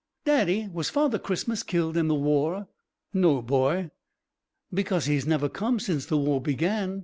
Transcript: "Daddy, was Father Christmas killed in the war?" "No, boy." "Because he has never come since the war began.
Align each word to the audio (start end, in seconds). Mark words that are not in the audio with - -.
"Daddy, 0.25 0.67
was 0.73 0.89
Father 0.89 1.19
Christmas 1.19 1.61
killed 1.61 1.95
in 1.95 2.07
the 2.07 2.15
war?" 2.15 2.67
"No, 3.13 3.39
boy." 3.43 3.91
"Because 4.73 5.05
he 5.05 5.13
has 5.13 5.27
never 5.27 5.47
come 5.47 5.79
since 5.79 6.07
the 6.07 6.17
war 6.17 6.41
began. 6.41 6.99